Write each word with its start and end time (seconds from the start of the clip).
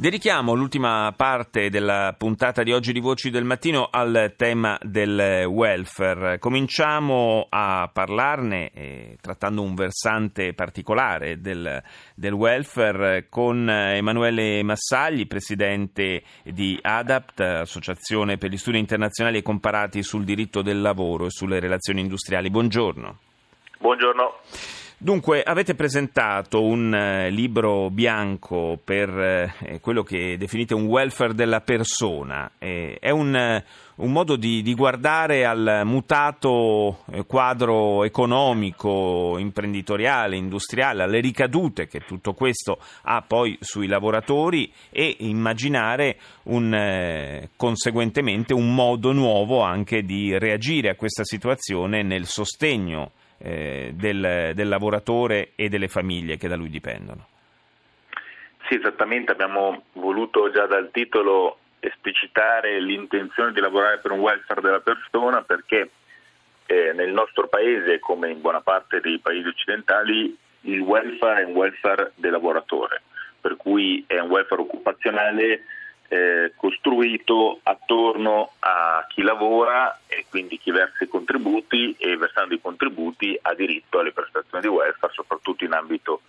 Dedichiamo 0.00 0.54
l'ultima 0.54 1.12
parte 1.14 1.68
della 1.68 2.14
puntata 2.16 2.62
di 2.62 2.72
oggi 2.72 2.94
di 2.94 3.00
Voci 3.00 3.28
del 3.28 3.44
Mattino 3.44 3.86
al 3.90 4.32
tema 4.34 4.78
del 4.80 5.44
welfare. 5.44 6.38
Cominciamo 6.38 7.46
a 7.50 7.86
parlarne, 7.92 8.70
eh, 8.72 9.18
trattando 9.20 9.60
un 9.60 9.74
versante 9.74 10.54
particolare 10.54 11.42
del, 11.42 11.82
del, 12.14 12.32
welfare, 12.32 13.26
con 13.28 13.68
Emanuele 13.68 14.62
Massagli, 14.62 15.26
presidente 15.26 16.22
di 16.44 16.78
ADAPT, 16.80 17.40
Associazione 17.40 18.38
per 18.38 18.48
gli 18.48 18.56
Studi 18.56 18.78
Internazionali 18.78 19.36
e 19.36 19.42
Comparati 19.42 20.02
sul 20.02 20.24
diritto 20.24 20.62
del 20.62 20.80
lavoro 20.80 21.26
e 21.26 21.30
sulle 21.30 21.60
relazioni 21.60 22.00
industriali. 22.00 22.48
Buongiorno. 22.48 23.18
Buongiorno. 23.76 24.79
Dunque, 25.02 25.42
avete 25.42 25.74
presentato 25.74 26.62
un 26.62 26.94
eh, 26.94 27.30
libro 27.30 27.88
bianco 27.88 28.78
per 28.84 29.08
eh, 29.08 29.80
quello 29.80 30.02
che 30.02 30.36
definite 30.36 30.74
un 30.74 30.84
welfare 30.84 31.32
della 31.32 31.62
persona. 31.62 32.50
Eh, 32.58 32.98
è 33.00 33.08
un, 33.08 33.34
eh, 33.34 33.64
un 33.94 34.12
modo 34.12 34.36
di, 34.36 34.60
di, 34.60 34.74
guardare 34.74 35.46
al 35.46 35.84
mutato 35.86 36.98
eh, 37.12 37.24
quadro 37.24 38.04
economico, 38.04 39.38
imprenditoriale, 39.38 40.36
industriale, 40.36 41.04
alle 41.04 41.20
ricadute 41.20 41.86
che 41.86 42.00
tutto 42.00 42.34
questo 42.34 42.78
ha 43.04 43.22
poi 43.22 43.56
sui 43.58 43.86
lavoratori 43.86 44.70
e 44.90 45.16
immaginare 45.20 46.18
un, 46.42 46.74
eh, 46.74 47.48
conseguentemente 47.56 48.52
un 48.52 48.74
modo 48.74 49.12
nuovo 49.12 49.62
anche 49.62 50.02
di 50.02 50.36
reagire 50.38 50.90
a 50.90 50.94
questa 50.94 51.24
situazione 51.24 52.02
nel 52.02 52.26
sostegno 52.26 53.12
eh, 53.42 53.92
del, 53.94 54.52
del 54.54 54.68
lavoratore 54.68 55.52
e 55.54 55.68
delle 55.68 55.88
famiglie 55.88 56.36
che 56.36 56.48
da 56.48 56.56
lui 56.56 56.70
dipendono. 56.70 57.26
Sì, 58.68 58.76
esattamente, 58.76 59.32
abbiamo 59.32 59.84
voluto 59.94 60.50
già 60.50 60.66
dal 60.66 60.90
titolo 60.92 61.58
esplicitare 61.80 62.80
l'intenzione 62.80 63.52
di 63.52 63.60
lavorare 63.60 63.98
per 63.98 64.12
un 64.12 64.20
welfare 64.20 64.60
della 64.60 64.80
persona 64.80 65.42
perché 65.42 65.90
eh, 66.66 66.92
nel 66.92 67.10
nostro 67.10 67.48
paese, 67.48 67.98
come 67.98 68.30
in 68.30 68.40
buona 68.40 68.60
parte 68.60 69.00
dei 69.00 69.18
paesi 69.18 69.48
occidentali, 69.48 70.36
il 70.62 70.80
welfare 70.80 71.42
è 71.42 71.44
un 71.44 71.54
welfare 71.54 72.12
del 72.14 72.30
lavoratore, 72.30 73.02
per 73.40 73.56
cui 73.56 74.04
è 74.06 74.18
un 74.18 74.28
welfare 74.28 74.60
occupazionale 74.60 75.64
eh, 76.08 76.52
costruito 76.56 77.60
attorno 77.62 78.52
a 78.60 79.04
chi 79.08 79.22
lavora 79.22 79.98
e 80.10 80.26
quindi 80.28 80.58
chi 80.58 80.72
versa 80.72 81.04
i 81.04 81.08
contributi 81.08 81.94
e 81.98 82.16
versando 82.16 82.54
i 82.54 82.60
contributi 82.60 83.38
ha 83.40 83.54
diritto 83.54 84.00
alle 84.00 84.12
prestazioni 84.12 84.62
di 84.62 84.68
welfare, 84.68 85.12
soprattutto 85.12 85.64
in 85.64 85.72
ambito 85.72 86.22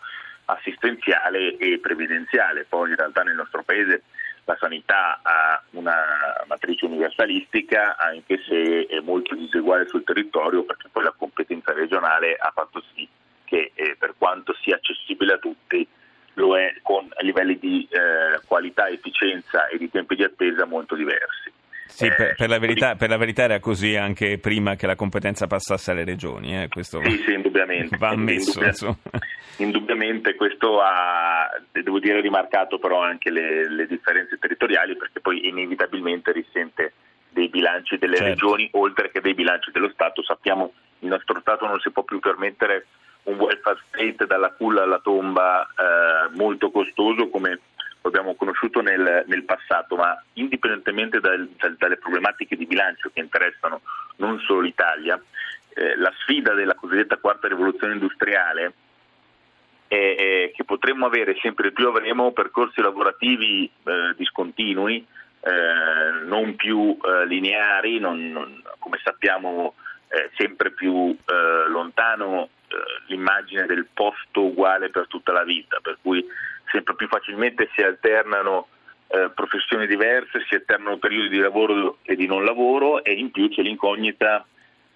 assistenziale 0.46 1.58
e 1.58 1.80
previdenziale. 1.80 2.66
Poi 2.70 2.92
in 2.92 2.96
realtà 2.96 3.24
nel 3.24 3.36
nostro 3.36 3.64
paese 3.64 4.04
la 4.46 4.56
sanità 4.60 5.20
ha 5.24 5.62
una 5.72 5.96
matrice 6.48 6.86
universalistica 6.86 7.98
anche 7.98 8.42
se 8.48 8.86
è 8.88 9.00
molto 9.00 9.36
diseguale 9.36 9.88
sul 9.88 10.04
territorio 10.04 10.64
perché 10.64 10.90
poi 10.92 11.04
la 11.04 11.14
competenza 11.16 11.74
regionale 11.74 12.36
ha 12.36 12.52
fatto 12.54 12.84
sì 12.94 13.08
che 13.46 13.72
eh, 13.74 13.96
per 14.00 14.16
quanto 14.18 14.56
sia 14.62 14.76
accessibile 14.76 15.34
a 15.34 15.38
tutti 15.38 15.88
lo 16.36 16.58
è 16.58 16.74
con 16.82 17.10
livelli 17.20 17.60
di 17.60 17.88
eh, 17.92 18.40
qualità, 18.46 18.88
efficienza 18.88 19.68
e 19.68 19.78
di 19.78 19.90
tempi 19.90 20.16
di 20.16 20.24
attesa 20.24 20.66
molto 20.66 20.96
diversi. 20.96 21.51
Sì, 21.92 22.06
eh, 22.06 22.16
per, 22.16 22.36
per, 22.36 22.50
la 22.50 22.58
verità, 22.58 22.96
per, 22.96 23.10
la 23.10 23.18
verità, 23.18 23.44
era 23.44 23.60
così 23.60 23.96
anche 23.96 24.38
prima 24.38 24.76
che 24.76 24.88
la 24.88 24.96
competenza 24.96 25.46
passasse 25.46 25.92
alle 25.92 26.06
regioni. 26.06 26.64
Eh, 26.64 26.68
questo 26.70 27.02
sì, 27.04 27.18
sì, 27.26 27.34
indubbiamente. 27.34 27.98
Va 27.98 28.10
ammesso. 28.10 28.60
Indubbiamente, 28.60 29.00
indubbiamente 29.58 30.36
questo 30.36 30.82
ha, 30.82 31.50
devo 31.72 32.00
dire, 32.00 32.22
rimarcato 32.22 32.80
però 32.80 33.02
anche 33.02 33.30
le, 33.30 33.70
le, 33.70 33.88
differenze 33.88 34.38
territoriali 34.38 34.96
perché 34.96 35.20
poi 35.20 35.48
inevitabilmente 35.48 36.32
risente 36.32 36.94
dei 37.30 37.50
bilanci 37.50 37.98
delle 37.98 38.18
certo. 38.18 38.30
regioni 38.30 38.70
oltre 38.74 39.12
che 39.12 39.20
dei 39.20 39.34
bilanci 39.34 39.72
dello 39.72 39.90
Stato. 39.90 40.24
Sappiamo 40.24 40.68
che 40.68 41.06
il 41.06 41.10
nostro 41.10 41.40
Stato 41.42 41.68
non 41.68 41.80
si 41.82 41.92
può 41.92 42.04
più 42.04 42.20
permettere 42.20 42.86
un 43.24 43.36
welfare 43.38 43.80
state 43.90 44.26
dalla 44.26 44.52
culla 44.52 44.84
alla 44.84 45.00
tomba 45.00 45.62
eh, 45.64 46.36
molto 46.36 46.72
costoso 46.72 47.30
come 47.30 47.60
abbiamo 48.02 48.36
conosciuto 48.36 48.82
nel, 48.82 49.24
nel 49.28 49.44
passato, 49.44 49.96
ma 49.96 50.22
indipendentemente 50.34 51.20
dal, 51.20 51.48
dal, 51.58 51.76
dalle 51.78 51.98
problematiche 51.98 52.56
di 52.56 52.66
bilancio 52.66 53.12
che 53.14 53.20
interessano 53.20 53.82
non 54.18 54.40
solo 54.40 54.62
l'Italia, 54.62 55.22
eh, 55.74 55.96
la 55.98 56.12
sfida 56.20 56.54
della 56.54 56.76
cosiddetta 56.76 57.18
quarta 57.18 57.48
rivoluzione 57.48 57.94
industriale 57.94 58.74
è, 59.88 59.96
è 59.96 60.52
che 60.54 60.64
potremmo 60.64 61.06
avere 61.06 61.38
sempre 61.42 61.70
di 61.70 61.74
più 61.74 61.88
avremo 61.88 62.32
percorsi 62.32 62.82
lavorativi 62.82 63.66
eh, 63.84 64.14
discontinui, 64.16 65.06
eh, 65.42 66.26
non 66.26 66.56
più 66.56 66.98
eh, 67.04 67.26
lineari, 67.26 68.00
non, 68.00 68.32
non, 68.32 68.62
come 68.80 69.00
sappiamo 69.04 69.76
eh, 70.10 70.30
sempre 70.36 70.72
più 70.72 71.16
lontano 71.70 72.50
l'immagine 73.08 73.66
del 73.66 73.86
posto 73.94 74.46
uguale 74.46 74.90
per 74.90 75.08
tutta 75.08 75.32
la 75.34 75.44
vita, 75.44 75.80
per 75.82 75.98
cui 76.02 76.26
sempre 76.72 76.96
più 76.96 77.08
facilmente 77.08 77.70
si 77.76 77.82
alternano 77.82 78.68
eh, 79.08 79.30
professioni 79.36 79.88
diverse, 79.88 80.44
si 80.48 80.56
alternano 80.56 80.98
periodi 80.98 81.30
di 81.30 81.40
lavoro 81.40 81.98
e 82.04 82.16
di 82.16 82.28
non 82.28 82.46
lavoro 82.46 83.04
e 83.04 83.14
in 83.14 83.32
più 83.32 83.50
c'è 83.50 83.62
l'incognita, 83.62 84.46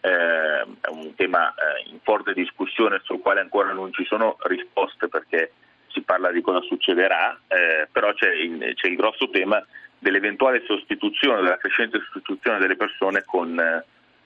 eh, 0.02 0.62
è 0.62 0.90
un 0.90 1.14
tema 1.16 1.50
eh, 1.50 1.90
in 1.90 2.00
forte 2.02 2.34
discussione 2.34 3.02
sul 3.04 3.20
quale 3.20 3.42
ancora 3.42 3.74
non 3.74 3.92
ci 3.92 4.06
sono 4.06 4.38
risposte 4.44 5.08
perché 5.08 5.52
si 5.88 6.02
parla 6.02 6.32
di 6.32 6.42
cosa 6.42 6.62
succederà, 6.62 7.40
eh, 7.48 7.88
però 7.92 8.14
c'è 8.14 8.32
il, 8.34 8.74
c'è 8.76 8.88
il, 8.88 8.96
grosso 8.96 9.30
tema 9.30 9.64
dell'eventuale 9.98 10.64
sostituzione, 10.66 11.42
della 11.42 11.58
crescente 11.58 12.00
sostituzione 12.00 12.60
delle 12.60 12.76
persone 12.76 13.24
con 13.24 13.84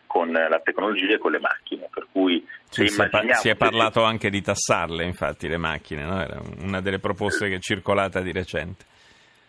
con 0.10 0.32
la 0.32 0.60
tecnologia 0.64 1.14
e 1.14 1.18
con 1.20 1.32
le 1.32 1.40
macchine. 1.40 1.88
Per 1.94 2.08
cui 2.12 2.44
sì, 2.70 2.88
si, 2.88 3.02
è, 3.02 3.34
si, 3.34 3.50
è, 3.50 3.56
parlato 3.56 4.04
anche 4.04 4.30
di 4.30 4.42
tassarle, 4.42 5.04
infatti, 5.04 5.48
le 5.48 5.58
macchine, 5.58 6.04
no? 6.04 6.22
era 6.22 6.40
una 6.62 6.82
delle 6.82 7.00
proposte 7.00 7.50
che 7.50 7.56
è 7.56 7.60
circolata 7.60 8.22
di 8.22 8.32
recente. 8.32 8.86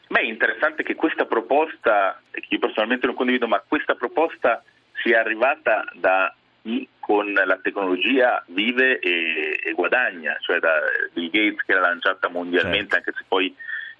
Beh, 0.08 0.20
è 0.20 0.24
interessante 0.24 0.82
che 0.82 0.94
questa 0.94 1.24
proposta, 1.26 2.20
che 2.30 2.46
io 2.48 2.58
personalmente 2.58 3.06
non 3.06 3.14
condivido, 3.14 3.46
ma 3.46 3.62
questa 3.66 3.94
proposta 3.94 4.62
sia 5.02 5.20
arrivata 5.20 5.84
da 5.94 6.34
chi 6.62 6.88
con 6.98 7.32
la 7.32 7.58
tecnologia 7.62 8.42
vive 8.48 8.98
e, 8.98 9.60
e 9.62 9.72
guadagna, 9.72 10.36
cioè 10.40 10.58
da 10.58 10.80
Bill 11.12 11.30
Gates 11.30 11.64
che 11.64 11.74
l'ha 11.74 11.80
lanciata 11.80 12.28
mondialmente, 12.28 12.90
certo. 12.90 12.96
anche 12.96 13.12
se 13.16 13.24
poi 13.26 13.54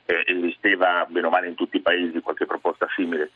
eh, 0.07 0.25
esisteva 0.27 1.07
bene 1.09 1.27
o 1.27 1.31
male 1.31 1.49
in 1.49 1.55
tutti 1.55 1.77
i 1.77 1.81
paesi 1.83 2.21
qualche 2.21 2.47
proposta 2.47 2.87
simile. 2.95 3.31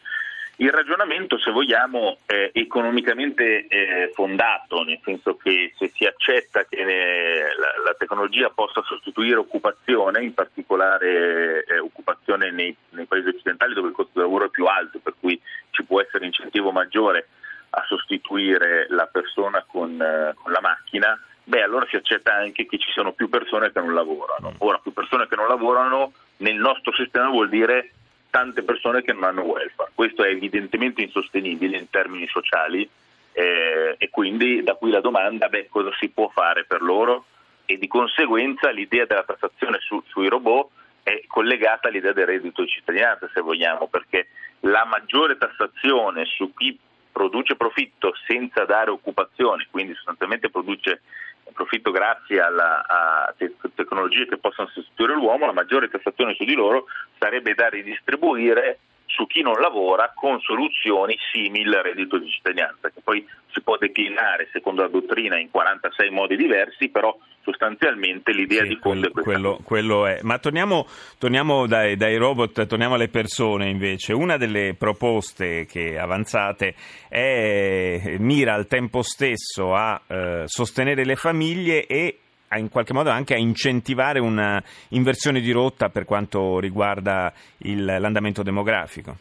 Il 0.57 0.71
ragionamento, 0.71 1.37
se 1.39 1.51
vogliamo, 1.51 2.19
è 2.27 2.51
economicamente 2.53 3.67
eh, 3.67 4.11
fondato, 4.15 4.85
nel 4.85 5.01
senso 5.03 5.37
che 5.37 5.73
se 5.77 5.91
si 5.93 6.05
accetta 6.05 6.65
che 6.65 6.77
eh, 6.77 7.43
la, 7.85 7.95
tecnologia 7.99 8.51
possa 8.51 8.81
sostituire 8.83 9.37
occupazione, 9.37 10.23
in 10.23 10.33
particolare 10.33 11.65
eh, 11.65 11.79
occupazione 11.79 12.53
nei, 12.53 12.75
nei, 12.91 13.07
paesi 13.07 13.29
occidentali 13.29 13.75
dove 13.75 13.89
il 13.89 13.95
costo 13.95 14.13
del 14.15 14.25
lavoro 14.25 14.45
è 14.45 14.51
più 14.51 14.67
alto, 14.67 15.01
per 15.01 15.15
cui 15.19 15.41
ci 15.71 15.83
può 15.85 16.01
essere 16.01 16.27
incentivo 16.27 16.71
maggiore 16.71 17.29
a 17.71 17.85
sostituire 17.89 18.87
la 18.91 19.07
persona 19.07 19.65
con, 19.67 19.97
con 20.41 20.53
la 20.53 20.61
macchina, 20.61 21.21
beh 21.43 21.63
allora 21.63 21.87
si 21.89 21.97
accetta 21.97 22.33
anche 22.33 22.67
che 22.67 22.79
ci 22.79 22.91
sono 22.93 23.13
più 23.13 23.29
persone 23.29 23.73
che 23.73 23.81
non 23.81 23.95
lavorano. 23.95 24.53
Mm. 24.53 24.57
Ora, 24.59 24.79
più 24.79 24.93
persone 24.93 25.27
che 25.27 25.35
non 25.35 25.49
lavorano 25.49 26.13
nel 26.39 26.57
nostro 26.57 26.95
sistema 26.95 27.29
vuol 27.29 27.49
dire 27.49 27.91
tante 28.35 28.65
persone 28.65 29.03
che 29.03 29.13
non 29.13 29.23
hanno 29.23 29.43
welfare. 29.43 29.93
Questo 29.95 30.25
è 30.25 30.31
evidentemente 30.31 31.01
insostenibile 31.03 31.77
in 31.77 31.89
termini 31.89 32.27
sociali 32.27 32.83
eh, 33.31 33.95
e 33.97 34.11
quindi 34.11 34.61
da 34.65 34.75
qui 34.75 34.91
la 34.91 35.01
domanda, 35.01 35.49
beh, 35.49 35.69
cosa 35.69 35.91
si 36.01 36.09
può 36.09 36.29
fare 36.31 36.65
per 36.65 36.83
loro? 36.83 37.27
E 37.65 37.79
di 37.79 37.87
conseguenza 37.87 38.71
l'idea 38.71 39.05
della 39.05 39.23
tassazione 39.23 39.79
su, 39.79 40.03
sui 40.09 40.29
robot 40.29 40.69
è 41.05 41.23
collegata 41.29 41.87
all'idea 41.87 42.13
del 42.13 42.27
reddito 42.27 42.63
di 42.63 42.69
cittadinanza, 42.69 43.31
se 43.33 43.41
vogliamo, 43.41 43.87
perché 43.87 44.27
la 44.63 44.85
maggiore 44.85 45.39
tassazione 45.39 46.25
su 46.25 46.53
chi 46.55 46.77
produce 47.13 47.55
profitto 47.55 48.15
senza 48.27 48.65
dare 48.65 48.91
occupazione, 48.91 49.69
quindi 49.71 49.95
sostanzialmente 49.95 50.51
produce 50.51 51.03
profitto 51.53 51.91
grazie 51.91 52.41
alla, 52.41 52.85
a 52.87 53.35
tecnologie 53.75 54.27
che 54.27 54.39
possono 54.39 54.69
sostituire 54.69 55.15
l'uomo, 55.15 55.47
la 55.47 55.53
maggiore 55.53 55.89
tassazione 55.89 56.35
su 56.35 56.45
di 56.45 56.55
loro 56.55 56.87
sarebbe 57.19 57.55
da 57.55 57.69
ridistribuire 57.69 58.79
su 59.15 59.27
chi 59.27 59.43
non 59.43 59.55
lavora 59.61 60.13
con 60.15 60.41
soluzioni 60.41 61.17
simili 61.33 61.75
al 61.75 61.85
reddito 61.85 62.19
di 62.19 62.29
cittadinanza, 62.29 62.91
che 62.91 63.01
poi 63.03 63.25
si 63.53 63.63
può 63.63 63.77
declinare 63.77 64.49
secondo 64.53 64.83
la 64.83 64.89
dottrina 64.89 65.39
in 65.39 65.51
46 65.51 66.11
modi 66.11 66.37
diversi, 66.37 66.89
però 66.89 67.17
sostanzialmente 67.43 68.33
l'idea 68.33 68.63
sì, 68.63 68.69
di 68.69 68.79
fondo 68.81 69.11
quello, 69.11 69.21
è. 69.21 69.23
Quello, 69.23 69.61
quello 69.63 70.07
è. 70.07 70.19
Ma 70.23 70.39
torniamo, 70.39 70.87
torniamo 71.19 71.67
dai, 71.67 71.95
dai, 71.95 72.17
robot, 72.17 72.67
torniamo 72.67 72.95
alle 72.95 73.09
persone 73.09 73.69
invece. 73.69 74.13
Una 74.13 74.37
delle 74.37 74.75
proposte 74.77 75.65
che 75.67 75.97
avanzate 75.97 76.75
è, 77.09 78.17
mira 78.19 78.55
al 78.55 78.67
tempo 78.67 79.03
stesso 79.03 79.75
a 79.75 80.01
eh, 80.07 80.43
sostenere 80.47 81.05
le 81.05 81.15
famiglie 81.15 81.87
e 81.87 82.19
in 82.57 82.69
qualche 82.69 82.93
modo 82.93 83.11
anche 83.11 83.35
a 83.35 83.39
incentivare 83.39 84.21
una 84.21 84.63
inversione 84.91 85.41
di 85.41 85.53
rotta 85.53 85.89
per 85.89 86.05
quanto 86.05 86.59
riguarda 86.59 87.33
il, 87.59 87.85
l'andamento 87.85 88.43
demografico. 88.43 89.17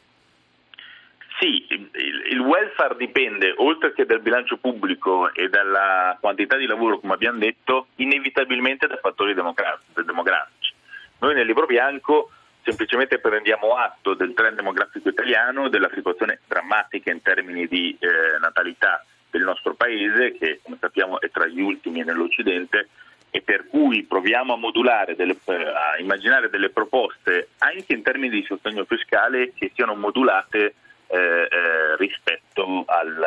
Sì, 1.40 1.66
il, 1.70 1.90
il 2.30 2.40
welfare 2.40 2.96
dipende, 2.96 3.54
oltre 3.58 3.94
che 3.94 4.06
dal 4.06 4.22
bilancio 4.22 4.58
pubblico 4.58 5.34
e 5.34 5.50
dalla 5.50 6.18
quantità 6.22 6.58
di 6.58 6.66
lavoro, 6.66 7.00
come 7.00 7.14
abbiamo 7.14 7.40
detto, 7.40 7.88
inevitabilmente 7.96 8.88
da 8.88 8.98
fattori 8.98 9.34
demografici. 9.34 10.74
Noi 11.20 11.34
nel 11.34 11.46
libro 11.46 11.66
bianco 11.66 12.30
semplicemente 12.64 13.20
prendiamo 13.20 13.76
atto 13.76 14.14
del 14.14 14.34
trend 14.34 14.56
demografico 14.56 15.10
italiano, 15.10 15.70
della 15.70 15.90
situazione 15.94 16.40
drammatica 16.48 17.12
in 17.12 17.22
termini 17.22 17.68
di 17.68 17.96
eh, 18.00 18.40
natalità 18.40 19.04
del 19.30 19.44
nostro 19.44 19.74
paese, 19.74 20.38
che 20.38 20.60
come 20.64 20.78
sappiamo 20.80 21.20
è 21.20 21.30
tra 21.30 21.46
gli 21.48 21.60
ultimi 21.60 22.04
nell'Occidente, 22.04 22.90
e 23.36 23.42
per 23.42 23.66
cui 23.68 24.04
proviamo 24.04 24.54
a 24.54 24.58
modulare, 24.58 25.16
delle, 25.16 25.36
a 25.48 26.00
immaginare 26.00 26.52
delle 26.52 26.70
proposte 26.70 27.50
anche 27.58 27.94
in 27.94 28.04
termini 28.04 28.30
di 28.30 28.46
sostegno 28.48 28.86
fiscale 28.86 29.54
che 29.56 29.72
siano 29.74 29.96
modulate 29.96 30.76
eh, 31.08 31.18
eh, 31.18 31.96
rispetto 31.98 32.84
al, 32.86 33.26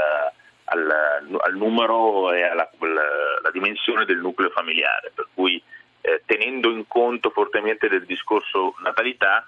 al, 0.62 1.38
al, 1.41 1.56
numero 1.56 2.32
e 2.32 2.44
alla, 2.44 2.70
alla, 2.79 3.50
dimensione 3.50 4.05
del 4.05 4.19
nucleo 4.19 4.50
familiare, 4.50 5.11
per 5.12 5.26
cui 5.35 5.61
eh, 6.03 6.23
tenendo 6.25 6.70
in 6.70 6.87
conto 6.87 7.31
fortemente 7.31 7.88
del 7.88 8.06
discorso 8.06 8.76
natalità, 8.85 9.44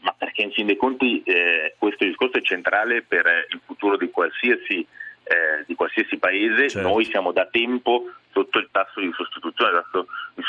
ma 0.00 0.12
perché 0.18 0.42
in 0.42 0.50
fin 0.50 0.66
dei 0.66 0.76
conti 0.76 1.22
eh, 1.22 1.76
questo 1.78 2.04
discorso 2.04 2.38
è 2.38 2.42
centrale 2.42 3.02
per 3.02 3.46
il 3.48 3.60
futuro 3.64 3.96
di 3.96 4.10
qualsiasi, 4.10 4.84
eh, 5.22 5.62
di 5.66 5.76
qualsiasi 5.76 6.16
paese, 6.18 6.68
certo. 6.68 6.88
noi 6.88 7.04
siamo 7.04 7.30
da 7.30 7.46
tempo 7.46 8.06
sotto 8.36 8.58
il 8.58 8.68
tasso 8.70 9.00
di 9.00 9.10
sostituzione. 9.14 9.70
Il 9.70 9.84
tasso 9.90 10.06
di 10.34 10.42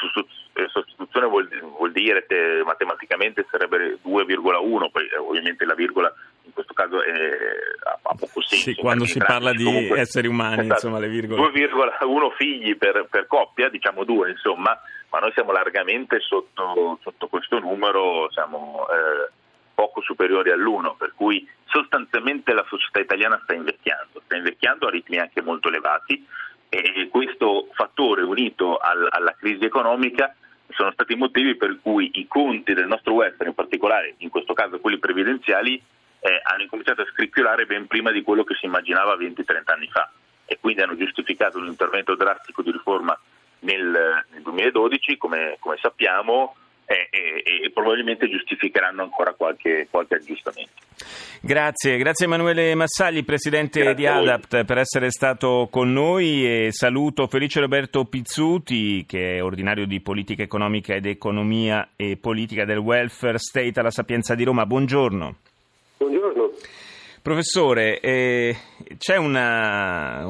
eh, 0.53 0.67
sostituzione 0.67 1.27
vuol, 1.27 1.47
vuol 1.77 1.91
dire 1.93 2.25
che 2.27 2.61
matematicamente 2.65 3.45
sarebbe 3.49 3.99
2,1, 4.03 4.89
poi 4.91 5.07
eh, 5.07 5.17
ovviamente 5.17 5.63
la 5.63 5.73
virgola 5.73 6.13
in 6.43 6.51
questo 6.51 6.73
caso 6.73 7.01
è, 7.01 7.11
ha, 7.11 7.99
ha 8.01 8.15
poco 8.15 8.41
senso. 8.41 8.63
Sì, 8.63 8.75
quando 8.75 9.05
si 9.05 9.19
parla 9.19 9.53
di 9.53 9.63
comunque, 9.63 9.99
esseri 9.99 10.27
umani, 10.27 10.61
esatto, 10.61 10.73
insomma, 10.73 10.99
le 10.99 11.07
virgole. 11.07 11.41
2,1 11.49 12.35
figli 12.35 12.75
per, 12.75 13.07
per, 13.09 13.27
coppia, 13.27 13.69
diciamo 13.69 14.03
due, 14.03 14.31
insomma, 14.31 14.77
ma 15.09 15.19
noi 15.19 15.31
siamo 15.33 15.53
largamente 15.53 16.19
sotto, 16.19 16.99
sotto 17.01 17.27
questo 17.27 17.59
numero, 17.59 18.29
siamo 18.31 18.85
eh, 18.89 19.31
poco 19.73 20.01
superiori 20.01 20.51
all'uno, 20.51 20.95
per 20.97 21.13
cui 21.15 21.47
sostanzialmente 21.65 22.53
la 22.53 22.65
società 22.67 22.99
italiana 22.99 23.39
sta 23.43 23.53
invecchiando, 23.53 24.21
sta 24.25 24.35
invecchiando 24.35 24.87
a 24.87 24.89
ritmi 24.89 25.17
anche 25.19 25.41
molto 25.41 25.67
elevati 25.69 26.25
e 26.69 27.07
questo 27.09 27.67
fattore 27.71 28.23
unito 28.23 28.77
al, 28.77 29.07
alla 29.09 29.33
crisi 29.37 29.63
economica 29.63 30.35
sono 30.69 30.91
stati 30.91 31.13
i 31.13 31.17
motivi 31.17 31.55
per 31.55 31.79
cui 31.81 32.11
i 32.15 32.27
conti 32.27 32.73
del 32.73 32.87
nostro 32.87 33.13
welfare, 33.13 33.49
in 33.49 33.55
particolare 33.55 34.15
in 34.17 34.29
questo 34.29 34.53
caso 34.53 34.79
quelli 34.79 34.97
previdenziali, 34.99 35.81
eh, 36.19 36.41
hanno 36.43 36.63
incominciato 36.63 37.01
a 37.01 37.07
scricchiolare 37.11 37.65
ben 37.65 37.87
prima 37.87 38.11
di 38.11 38.21
quello 38.21 38.43
che 38.43 38.55
si 38.55 38.65
immaginava 38.65 39.15
20-30 39.15 39.43
anni 39.65 39.87
fa. 39.87 40.11
E 40.45 40.57
quindi 40.59 40.81
hanno 40.81 40.95
giustificato 40.95 41.57
un 41.57 41.67
intervento 41.67 42.15
drastico 42.15 42.61
di 42.61 42.71
riforma 42.71 43.17
nel, 43.59 44.25
nel 44.31 44.41
2012, 44.41 45.17
come, 45.17 45.57
come 45.59 45.77
sappiamo, 45.81 46.55
e, 46.87 47.09
e, 47.11 47.65
e, 47.65 47.71
probabilmente 47.71 48.29
giustificheranno 48.29 49.03
ancora 49.03 49.33
qualche, 49.33 49.87
qualche 49.91 50.15
aggiustamento. 50.15 50.71
Grazie, 51.41 51.97
grazie 51.97 52.25
Emanuele 52.25 52.73
Massagli, 52.75 53.23
Presidente 53.25 53.81
grazie 53.81 53.95
di 53.95 54.07
ADAPT, 54.07 54.63
per 54.63 54.77
essere 54.77 55.11
stato 55.11 55.67
con 55.69 55.91
noi 55.91 56.65
e 56.65 56.71
saluto 56.71 57.27
Felice 57.27 57.59
Roberto 57.59 58.05
Pizzuti, 58.05 59.05
che 59.05 59.35
è 59.35 59.43
ordinario 59.43 59.85
di 59.85 59.99
Politica 59.99 60.43
Economica 60.43 60.95
ed 60.95 61.05
Economia 61.05 61.89
e 61.95 62.17
Politica 62.17 62.63
del 62.63 62.77
Welfare 62.77 63.37
State 63.37 63.79
alla 63.79 63.91
Sapienza 63.91 64.33
di 64.33 64.45
Roma. 64.45 64.65
Buongiorno. 64.65 64.85
Buongiorno. 64.87 65.55
Professore, 67.21 67.99
eh, 67.99 68.55
c'è 68.97 69.17
una, 69.17 70.27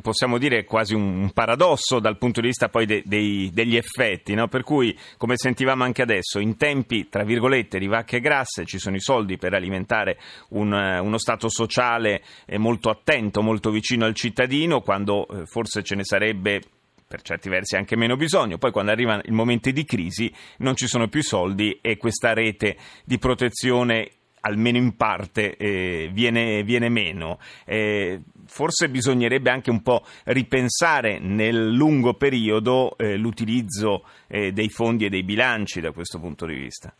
possiamo 0.00 0.38
dire 0.38 0.64
quasi 0.64 0.94
un 0.94 1.30
paradosso 1.32 2.00
dal 2.00 2.16
punto 2.16 2.40
di 2.40 2.46
vista 2.46 2.68
poi 2.68 2.86
de, 2.86 3.02
dei, 3.04 3.50
degli 3.52 3.76
effetti, 3.76 4.34
no? 4.34 4.48
per 4.48 4.62
cui, 4.62 4.96
come 5.18 5.36
sentivamo 5.36 5.84
anche 5.84 6.02
adesso, 6.02 6.38
in 6.38 6.56
tempi, 6.56 7.08
tra 7.08 7.24
virgolette, 7.24 7.78
di 7.78 7.86
vacche 7.86 8.20
grasse 8.20 8.64
ci 8.64 8.78
sono 8.78 8.96
i 8.96 9.00
soldi 9.00 9.36
per 9.36 9.52
alimentare 9.54 10.18
un, 10.50 10.72
uno 10.72 11.18
Stato 11.18 11.48
sociale 11.48 12.22
molto 12.56 12.88
attento, 12.90 13.42
molto 13.42 13.70
vicino 13.70 14.04
al 14.04 14.14
cittadino, 14.14 14.80
quando 14.80 15.26
eh, 15.28 15.46
forse 15.46 15.82
ce 15.82 15.94
ne 15.94 16.04
sarebbe 16.04 16.60
per 17.12 17.20
certi 17.20 17.50
versi 17.50 17.76
anche 17.76 17.94
meno 17.94 18.16
bisogno. 18.16 18.56
Poi 18.56 18.70
quando 18.70 18.90
arrivano 18.90 19.20
i 19.26 19.32
momenti 19.32 19.72
di 19.72 19.84
crisi 19.84 20.32
non 20.58 20.74
ci 20.76 20.86
sono 20.86 21.08
più 21.08 21.22
soldi 21.22 21.78
e 21.82 21.98
questa 21.98 22.32
rete 22.32 22.76
di 23.04 23.18
protezione 23.18 24.12
almeno 24.42 24.78
in 24.78 24.96
parte 24.96 25.56
eh, 25.56 26.10
viene, 26.12 26.62
viene, 26.62 26.88
meno. 26.88 27.38
Eh, 27.64 28.20
forse 28.46 28.88
bisognerebbe 28.88 29.50
anche 29.50 29.70
un 29.70 29.82
po' 29.82 30.02
ripensare 30.24 31.18
nel 31.18 31.70
lungo 31.70 32.14
periodo 32.14 32.94
eh, 32.96 33.16
l'utilizzo 33.16 34.04
eh, 34.28 34.52
dei 34.52 34.68
fondi 34.68 35.06
e 35.06 35.08
dei 35.08 35.22
bilanci 35.22 35.80
da 35.80 35.92
questo 35.92 36.18
punto 36.18 36.46
di 36.46 36.54
vista. 36.54 36.92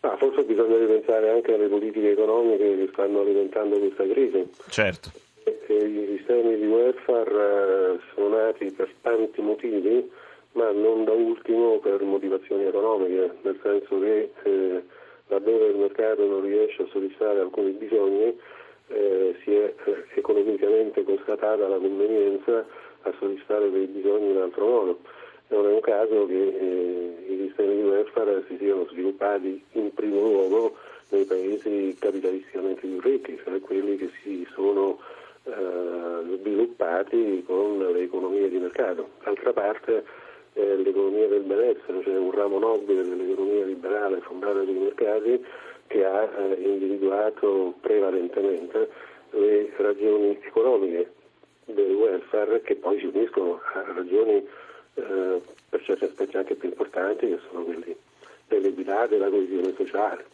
Ah, 0.00 0.16
forse 0.18 0.44
bisogna 0.44 0.76
ripensare 0.78 1.30
anche 1.30 1.54
alle 1.54 1.66
politiche 1.66 2.12
economiche 2.12 2.76
che 2.76 2.88
stanno 2.92 3.20
alimentando 3.20 3.78
questa 3.78 4.04
crisi. 4.06 4.48
Certo. 4.68 5.10
I 5.68 6.16
sistemi 6.16 6.56
di 6.56 6.66
welfare 6.66 7.30
eh, 7.30 7.98
sono 8.14 8.36
nati 8.36 8.70
per 8.70 8.92
tanti 9.02 9.40
motivi, 9.40 10.08
ma 10.52 10.70
non 10.70 11.04
da 11.04 11.12
ultimo 11.12 11.78
per 11.78 12.02
motivazioni 12.02 12.64
economiche, 12.64 13.36
nel 13.42 13.58
senso 13.62 14.00
che 14.00 14.30
eh, 14.44 14.82
laddove 15.28 15.66
il 15.66 15.76
mercato 15.76 16.26
non 16.26 16.42
riesce 16.42 16.82
a 16.82 16.86
soddisfare 16.90 17.40
alcuni 17.40 17.70
bisogni, 17.72 18.38
eh, 18.88 19.36
si 19.42 19.54
è 19.54 19.74
eh, 19.84 20.04
economicamente 20.14 21.02
constatata 21.02 21.66
la 21.66 21.78
convenienza 21.78 22.64
a 23.02 23.14
soddisfare 23.18 23.68
quei 23.68 23.86
bisogni 23.86 24.30
in 24.30 24.38
altro 24.38 24.66
modo. 24.66 24.98
Non 25.48 25.66
è 25.66 25.72
un 25.72 25.80
caso 25.80 26.26
che 26.26 26.34
eh, 26.34 27.24
i 27.28 27.38
sistemi 27.46 27.76
di 27.76 27.82
welfare 27.82 28.44
si 28.48 28.56
siano 28.58 28.86
sviluppati 28.90 29.62
in 29.72 29.94
primo 29.94 30.20
luogo 30.20 30.76
nei 31.10 31.24
paesi 31.24 31.96
capitalisticamente 31.98 32.80
più 32.80 33.00
ricchi, 33.00 33.38
cioè 33.44 33.60
quelli 33.60 33.96
che 33.96 34.10
si 34.22 34.46
sono 34.52 34.98
eh, 35.44 36.36
sviluppati 36.40 37.44
con 37.46 37.78
le 37.78 38.02
economie 38.02 38.48
di 38.48 38.58
mercato. 38.58 39.10
D'altra 39.22 39.52
parte 39.52 40.04
eh, 40.56 40.76
l'economia 40.76 41.28
del 41.28 41.42
benessere, 41.42 42.02
cioè 42.02 42.16
un 42.16 42.30
ramo 42.32 42.58
nobile 42.58 43.02
dell'economia 43.02 43.64
liberale 43.64 44.20
fondata 44.20 44.64
sui 44.64 44.72
mercati 44.72 45.44
che 45.86 46.04
ha 46.04 46.22
eh, 46.22 46.54
individuato 46.60 47.74
prevalentemente 47.80 48.90
le 49.30 49.70
ragioni 49.76 50.38
economiche 50.42 51.12
del 51.66 51.94
welfare 51.94 52.62
che 52.62 52.76
poi 52.76 52.98
si 52.98 53.06
uniscono 53.06 53.60
a 53.74 53.92
ragioni 53.94 54.46
eh, 54.94 55.40
per 55.68 55.82
certi 55.82 56.04
aspetti 56.04 56.36
anche 56.36 56.54
più 56.54 56.68
importanti 56.70 57.28
che 57.28 57.38
sono 57.50 57.64
quelli 57.64 57.94
dell'equità, 58.48 59.06
della 59.06 59.28
coesione 59.28 59.74
sociale, 59.76 60.24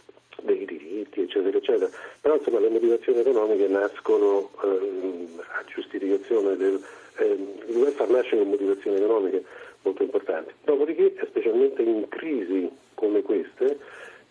dei 0.43 0.65
diritti, 0.65 1.23
eccetera, 1.23 1.57
eccetera. 1.57 1.91
Però 2.21 2.37
insomma 2.37 2.61
le 2.61 2.69
motivazioni 2.69 3.21
economiche 3.21 3.67
nascono 3.67 4.51
eh, 4.63 5.27
a 5.39 5.65
giustificazione 5.67 6.57
del... 6.57 6.81
Eh, 7.17 7.37
il 7.67 7.77
welfare 7.77 8.13
nasce 8.13 8.37
con 8.37 8.49
motivazioni 8.49 8.97
economiche 8.97 9.45
molto 9.83 10.03
importanti. 10.03 10.53
Dopodiché, 10.65 11.15
specialmente 11.29 11.83
in 11.83 12.09
crisi 12.09 12.71
come 12.95 13.23
queste, 13.23 13.79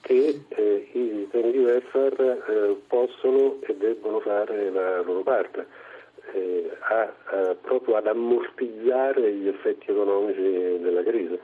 che 0.01 0.41
eh, 0.49 0.89
i 0.93 1.11
sistemi 1.21 1.51
di 1.51 1.57
welfare 1.59 2.41
eh, 2.47 2.75
possono 2.87 3.57
e 3.61 3.75
debbono 3.77 4.19
fare 4.19 4.71
la 4.71 5.01
loro 5.01 5.21
parte, 5.21 5.67
eh, 6.33 6.71
a, 6.79 7.01
a, 7.01 7.55
proprio 7.61 7.95
ad 7.95 8.07
ammortizzare 8.07 9.33
gli 9.33 9.47
effetti 9.47 9.91
economici 9.91 10.41
della 10.41 11.03
crisi. 11.03 11.39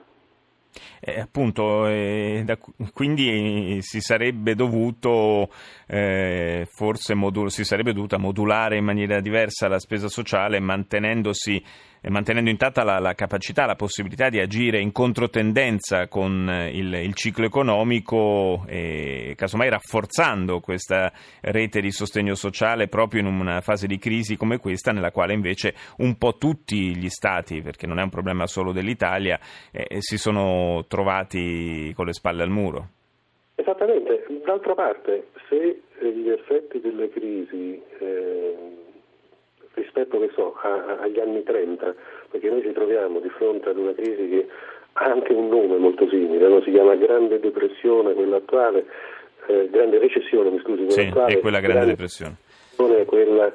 Eh, 1.00 1.20
appunto, 1.20 1.86
eh, 1.86 2.42
da, 2.44 2.58
quindi 2.92 3.78
si 3.82 4.00
sarebbe 4.00 4.54
dovuto 4.54 5.48
eh, 5.86 6.66
forse 6.68 7.14
modul- 7.14 7.50
si 7.50 7.64
sarebbe 7.64 7.92
dovuta 7.92 8.18
modulare 8.18 8.76
in 8.76 8.84
maniera 8.84 9.20
diversa 9.20 9.68
la 9.68 9.78
spesa 9.78 10.08
sociale 10.08 10.58
mantenendosi 10.58 11.62
mantenendo 12.02 12.50
intatta 12.50 12.84
la, 12.84 12.98
la, 12.98 13.14
capacità, 13.14 13.66
la 13.66 13.74
possibilità 13.74 14.28
di 14.28 14.40
agire 14.40 14.80
in 14.80 14.92
controtendenza 14.92 16.08
con 16.08 16.48
il, 16.72 16.94
il 16.94 17.14
ciclo 17.14 17.44
economico 17.44 18.64
e 18.66 19.34
casomai 19.36 19.68
rafforzando 19.68 20.60
questa 20.60 21.12
rete 21.40 21.80
di 21.80 21.90
sostegno 21.90 22.34
sociale 22.34 22.88
proprio 22.88 23.20
in 23.20 23.26
una 23.26 23.60
fase 23.60 23.86
di 23.86 23.98
crisi 23.98 24.36
come 24.36 24.58
questa 24.58 24.92
nella 24.92 25.10
quale 25.10 25.32
invece 25.32 25.74
un 25.98 26.16
po' 26.16 26.36
tutti 26.36 26.96
gli 26.96 27.08
stati, 27.08 27.60
perché 27.60 27.86
non 27.86 27.98
è 27.98 28.02
un 28.02 28.10
problema 28.10 28.46
solo 28.46 28.72
dell'Italia, 28.72 29.38
eh, 29.72 30.00
si 30.00 30.16
sono 30.16 30.84
trovati 30.88 31.92
con 31.94 32.06
le 32.06 32.12
spalle 32.12 32.42
al 32.42 32.50
muro. 32.50 32.88
Esattamente, 33.54 34.24
d'altra 34.44 34.74
parte 34.74 35.28
se 35.48 35.82
gli 36.00 36.28
effetti 36.28 36.80
delle 36.80 37.08
crisi 37.10 37.82
eh, 37.98 38.77
rispetto 39.78 40.18
so, 40.34 40.54
a, 40.62 40.98
agli 41.00 41.18
anni 41.18 41.42
30, 41.42 41.94
perché 42.30 42.48
noi 42.48 42.62
ci 42.62 42.72
troviamo 42.72 43.20
di 43.20 43.28
fronte 43.30 43.70
ad 43.70 43.78
una 43.78 43.92
crisi 43.92 44.28
che 44.28 44.46
ha 44.94 45.04
anche 45.04 45.32
un 45.32 45.48
nome 45.48 45.76
molto 45.76 46.08
simile, 46.08 46.48
no? 46.48 46.60
si 46.62 46.70
chiama 46.70 46.94
Grande 46.96 47.40
Depressione, 47.40 48.14
quella 48.14 48.36
attuale, 48.36 48.86
eh, 49.46 49.68
Grande 49.70 49.98
Recessione, 49.98 50.50
mi 50.50 50.58
scusi, 50.60 50.84
quella 50.84 50.92
sì, 50.92 51.06
attuale. 51.08 51.32
È 51.34 51.40
quella 51.40 51.60
Grande, 51.60 51.86
Depressione. 51.86 52.36
Quella 52.76 53.52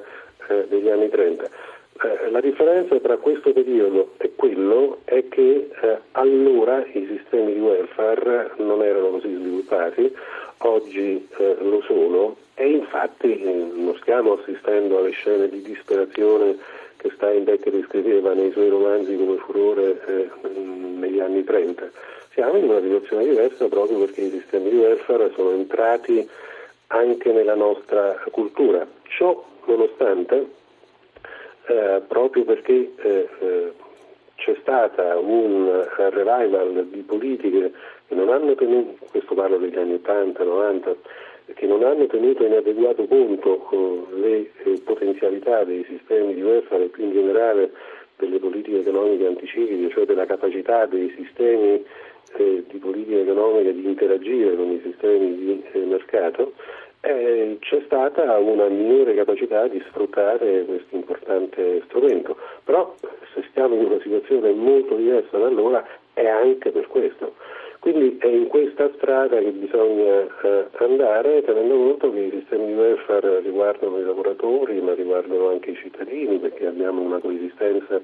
eh, 0.48 0.66
degli 0.68 0.88
anni 0.88 1.08
30. 1.08 1.44
Eh, 1.44 2.30
la 2.30 2.40
differenza 2.40 2.98
tra 2.98 3.16
questo 3.18 3.52
periodo 3.52 4.14
e 4.18 4.32
quello 4.34 4.98
è 5.04 5.28
che 5.28 5.70
eh, 5.80 5.98
allora 6.12 6.84
i 6.84 7.06
sistemi 7.08 7.54
di 7.54 7.60
welfare 7.60 8.50
non 8.56 8.82
erano 8.82 9.10
così 9.10 9.32
sviluppati, 9.32 10.12
oggi 10.58 11.28
eh, 11.38 11.56
lo 11.60 11.80
sono 11.82 12.36
e 12.54 12.70
infatti 12.70 13.40
eh, 13.40 13.52
non 13.74 13.96
stiamo 14.00 14.34
assistendo 14.34 14.98
alle 14.98 15.10
scene 15.10 15.48
di 15.48 15.62
disperazione 15.62 16.56
che 16.96 17.10
Steinbeck 17.14 17.68
descriveva 17.68 18.32
nei 18.32 18.52
suoi 18.52 18.68
romanzi 18.68 19.16
come 19.16 19.36
furore 19.38 20.00
eh, 20.06 20.30
negli 20.56 21.20
anni 21.20 21.44
30. 21.44 21.90
Siamo 22.32 22.56
in 22.56 22.64
una 22.64 22.80
situazione 22.80 23.24
diversa 23.24 23.68
proprio 23.68 23.98
perché 23.98 24.22
i 24.22 24.30
sistemi 24.30 24.70
di 24.70 24.76
welfare 24.76 25.32
sono 25.34 25.50
entrati 25.50 26.28
anche 26.88 27.32
nella 27.32 27.54
nostra 27.54 28.22
cultura. 28.30 28.86
Ciò 29.08 29.44
nonostante, 29.66 30.46
eh, 31.66 32.02
proprio 32.06 32.44
perché 32.44 32.92
eh, 32.96 33.28
eh 33.40 33.72
c'è 34.36 34.56
stata 34.60 35.16
un 35.16 35.86
revival 35.96 36.86
di 36.90 37.00
politiche 37.02 37.72
che 38.06 38.14
non 38.14 38.28
hanno 38.28 38.54
tenuto, 38.54 39.06
questo 39.10 39.34
parlo 39.34 39.56
degli 39.56 39.78
anni 39.78 39.94
80, 39.94 40.42
90, 40.42 40.96
che 41.52 41.66
non 41.66 41.82
hanno 41.82 42.06
tenuto 42.06 42.44
in 42.44 42.54
adeguato 42.54 43.06
conto 43.06 43.68
eh, 43.70 44.18
le 44.18 44.50
eh, 44.64 44.80
potenzialità 44.82 45.64
dei 45.64 45.84
sistemi 45.88 46.34
di 46.34 46.42
welfare 46.42 46.84
e 46.84 46.88
più 46.88 47.04
in 47.04 47.12
generale 47.12 47.70
delle 48.16 48.38
politiche 48.38 48.78
economiche 48.78 49.26
anticicliche, 49.26 49.90
cioè 49.90 50.06
della 50.06 50.24
capacità 50.24 50.86
dei 50.86 51.12
sistemi 51.16 51.84
eh, 52.36 52.64
di 52.68 52.78
politica 52.78 53.18
economica 53.18 53.70
di 53.70 53.84
interagire 53.84 54.56
con 54.56 54.70
i 54.70 54.80
sistemi 54.82 55.36
di 55.36 55.62
mercato, 55.86 56.52
c'è 57.04 57.82
stata 57.84 58.38
una 58.38 58.66
minore 58.68 59.14
capacità 59.14 59.66
di 59.68 59.82
sfruttare 59.88 60.64
questo 60.64 60.94
importante 60.94 61.82
strumento. 61.86 62.36
Però 62.64 62.94
se 63.34 63.44
stiamo 63.50 63.74
in 63.74 63.84
una 63.84 64.00
situazione 64.00 64.52
molto 64.52 64.94
diversa 64.96 65.36
da 65.36 65.46
allora 65.46 65.86
è 66.14 66.26
anche 66.26 66.70
per 66.70 66.86
questo. 66.86 67.34
Quindi 67.84 68.16
è 68.18 68.28
in 68.28 68.46
questa 68.46 68.90
strada 68.96 69.38
che 69.40 69.50
bisogna 69.50 70.26
eh, 70.42 70.68
andare 70.78 71.42
tenendo 71.42 71.74
conto 71.74 72.12
che 72.14 72.18
i 72.18 72.30
sistemi 72.30 72.68
di 72.68 72.72
welfare 72.72 73.40
riguardano 73.40 73.98
i 73.98 74.04
lavoratori 74.04 74.80
ma 74.80 74.94
riguardano 74.94 75.50
anche 75.50 75.72
i 75.72 75.76
cittadini 75.76 76.38
perché 76.38 76.66
abbiamo 76.66 77.02
una 77.02 77.18
coesistenza 77.18 78.00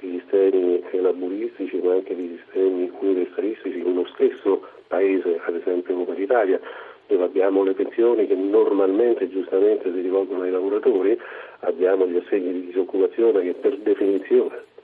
di 0.00 0.12
sistemi 0.18 0.82
laburistici 0.92 1.76
ma 1.76 1.92
anche 1.92 2.16
di 2.16 2.38
sistemi 2.40 2.90
universalistici 3.00 3.78
in 3.80 3.84
uno 3.88 4.06
stesso 4.14 4.62
paese, 4.86 5.38
ad 5.44 5.56
esempio 5.56 5.94
come 5.94 6.16
l'Italia 6.16 6.58
dove 7.06 7.24
abbiamo 7.24 7.64
le 7.64 7.74
pensioni 7.74 8.26
che 8.26 8.34
normalmente 8.34 9.28
giustamente 9.28 9.92
si 9.92 10.00
rivolgono 10.00 10.44
ai 10.44 10.50
lavoratori, 10.50 11.20
abbiamo 11.60 12.06
gli 12.06 12.16
assegni 12.16 12.50
di 12.50 12.66
disoccupazione 12.68 13.42
che 13.42 13.52
per 13.52 13.76
definizione 13.76 14.76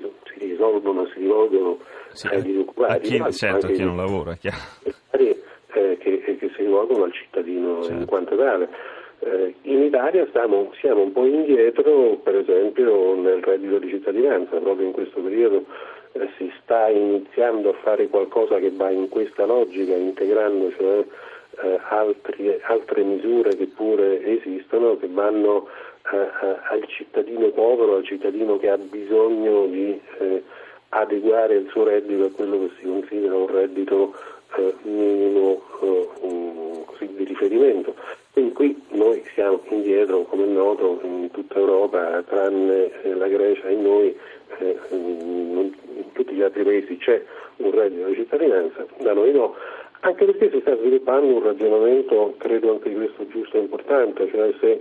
si, 0.00 0.12
si 0.32 0.46
risolvono, 0.46 1.06
si 1.06 1.18
rivolgono 1.18 1.78
sì, 2.12 2.26
ai 2.28 2.42
disoccupati. 2.42 2.92
A 2.92 3.24
chi, 3.24 3.32
certo, 3.32 3.66
a 3.66 3.70
chi 3.70 3.84
non 3.84 3.96
lavora, 3.96 4.34
chiaro. 4.34 4.56
Eh, 5.10 5.96
che, 5.98 6.20
che, 6.38 6.50
si 6.54 6.62
rivolgono 6.62 7.04
al 7.04 7.12
cittadino 7.12 7.82
certo. 7.82 7.98
in 7.98 8.06
quanto 8.06 8.36
tale. 8.36 8.68
Eh, 9.20 9.54
in 9.62 9.82
Italia 9.82 10.26
stiamo, 10.28 10.72
siamo 10.80 11.02
un 11.02 11.12
po' 11.12 11.24
indietro, 11.24 12.16
per 12.22 12.36
esempio 12.36 13.14
nel 13.14 13.42
reddito 13.42 13.78
di 13.78 13.88
cittadinanza, 13.88 14.56
proprio 14.58 14.86
in 14.86 14.92
questo 14.92 15.20
periodo 15.20 15.64
eh, 16.12 16.28
si 16.36 16.52
sta 16.62 16.88
iniziando 16.88 17.70
a 17.70 17.78
fare 17.82 18.08
qualcosa 18.08 18.58
che 18.58 18.70
va 18.70 18.90
in 18.90 19.08
questa 19.08 19.46
logica, 19.46 19.94
integrando 19.94 20.72
cioè, 20.72 21.04
eh, 21.62 21.80
altri, 21.88 22.58
altre 22.62 23.02
misure 23.02 23.54
che 23.56 23.66
pure 23.66 24.24
esistono, 24.24 24.96
che 24.96 25.08
vanno 25.08 25.68
eh, 26.10 26.16
eh, 26.16 26.56
al 26.70 26.84
cittadino 26.88 27.48
povero, 27.50 27.96
al 27.96 28.04
cittadino 28.04 28.58
che 28.58 28.68
ha 28.68 28.76
bisogno 28.76 29.66
di 29.66 30.00
eh, 30.18 30.42
adeguare 30.90 31.54
il 31.54 31.68
suo 31.68 31.84
reddito 31.84 32.24
a 32.24 32.30
quello 32.30 32.58
che 32.58 32.70
si 32.78 32.86
considera 32.86 33.36
un 33.36 33.46
reddito 33.46 34.14
eh, 34.56 34.74
minimo 34.82 35.62
um, 35.80 36.84
così, 36.84 37.08
di 37.14 37.24
riferimento. 37.24 37.94
Quindi 38.32 38.52
qui 38.52 38.82
noi 38.88 39.22
siamo 39.34 39.60
indietro, 39.68 40.22
come 40.22 40.44
è 40.44 40.48
noto, 40.48 41.00
in 41.04 41.30
tutta 41.30 41.58
Europa, 41.58 42.22
tranne 42.26 42.90
la 43.14 43.28
Grecia 43.28 43.68
e 43.68 43.74
noi, 43.74 44.16
in 44.90 45.72
tutti 46.12 46.34
gli 46.34 46.42
altri 46.42 46.64
paesi 46.64 46.96
c'è 46.98 47.22
un 47.56 47.70
reddito 47.70 48.08
di 48.08 48.14
cittadinanza, 48.14 48.86
da 48.98 49.12
noi 49.12 49.32
no 49.32 49.54
anche 50.04 50.24
perché 50.24 50.50
si 50.50 50.60
sta 50.60 50.76
sviluppando 50.76 51.36
un 51.36 51.42
ragionamento, 51.44 52.34
credo 52.38 52.72
anche 52.72 52.92
questo 52.92 53.26
giusto 53.28 53.56
e 53.56 53.60
importante, 53.60 54.28
cioè 54.30 54.52
se 54.58 54.80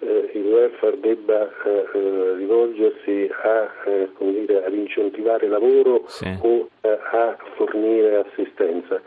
eh, 0.00 0.30
il 0.34 0.44
welfare 0.46 0.98
debba 1.00 1.48
eh, 1.64 1.88
eh 1.92 2.34
rivolgersi 2.36 3.30
a, 3.42 3.70
eh, 3.86 4.08
dire, 4.18 4.64
ad 4.64 4.74
incentivare 4.74 5.48
lavoro 5.48 6.04
sì. 6.06 6.36
o 6.40 6.68
eh, 6.80 6.98
a 7.12 7.36
fornire 7.56 8.24
assistenza. 8.26 9.00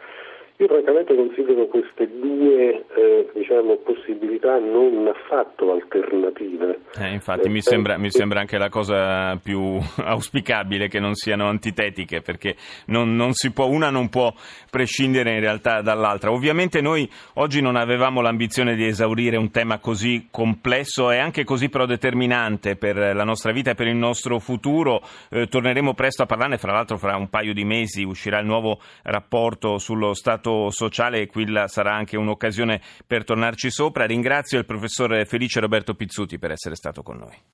Io 0.62 0.68
francamente 0.68 1.16
considero 1.16 1.66
queste 1.66 2.08
due 2.20 2.86
eh, 2.96 3.28
diciamo, 3.34 3.78
possibilità 3.78 4.60
non 4.60 5.08
affatto 5.08 5.72
alternative. 5.72 6.82
Eh, 7.00 7.10
infatti 7.14 7.50
mi 7.50 7.62
sembra, 7.64 7.98
mi, 7.98 8.12
sembra, 8.12 8.42
anche 8.42 8.60
la 8.60 8.70
cosa 8.70 9.40
più 9.42 9.80
auspicabile 10.06 10.88
che 10.88 11.00
non 11.00 11.16
siano 11.16 11.48
antitetiche, 11.48 12.22
perché 12.22 12.58
non, 12.88 13.16
non 13.16 13.32
può, 13.56 13.66
una 13.66 13.90
non 13.90 14.10
può 14.10 14.32
prescindere 14.70 15.34
in 15.34 15.40
realtà 15.40 15.82
dall'altra. 15.82 16.32
Ovviamente 16.32 16.80
noi 16.80 17.10
oggi 17.36 17.60
non 17.60 17.76
avevamo 17.76 18.22
l'ambizione 18.22 18.76
di 18.76 18.86
esaurire 18.86 19.38
un 19.38 19.50
tema 19.50 19.80
così 19.80 20.28
complesso 20.30 21.10
e 21.10 21.18
anche 21.18 21.44
così 21.44 21.70
però 21.70 21.88
determinante 21.88 22.76
per 22.76 22.98
la 22.98 23.24
nostra 23.24 23.52
vita 23.52 23.72
e 23.72 23.76
per 23.76 23.88
il 23.88 23.96
nostro 23.96 24.38
futuro. 24.38 25.02
Eh, 25.32 25.48
torneremo 25.48 25.96
presto 25.96 26.22
a 26.22 26.28
parlarne, 26.28 26.60
fra 26.60 26.72
l'altro 26.72 26.98
fra 26.98 27.18
un 27.18 27.30
paio 27.32 27.56
di 27.56 27.64
mesi 27.64 28.04
uscirà 28.04 28.38
il 28.38 28.46
nuovo 28.46 28.80
rapporto 29.02 29.80
sullo 29.80 30.14
Stato 30.14 30.50
sociale 30.70 31.22
e 31.22 31.28
quella 31.28 31.68
sarà 31.68 31.96
anche 31.96 32.18
un'occasione 32.18 32.82
per 33.06 33.24
tornarci 33.24 33.72
sopra. 33.72 34.06
Ringrazio 34.06 34.60
il 34.60 34.66
professor 34.66 35.26
Felice 35.26 35.60
Roberto 35.60 35.94
Pizzuti 35.96 36.38
per 36.38 36.52
essere 36.52 36.76
stato 36.76 37.02
con 37.02 37.18
noi. 37.18 37.42